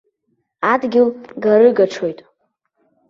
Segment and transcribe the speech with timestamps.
[0.71, 1.07] Адгьыл
[1.43, 2.19] гарыгаҽоит.